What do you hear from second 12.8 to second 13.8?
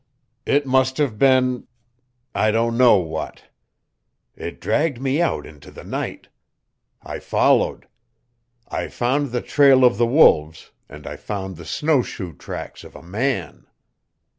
of a man.